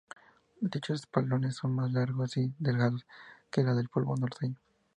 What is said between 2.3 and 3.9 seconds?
y delgados que las del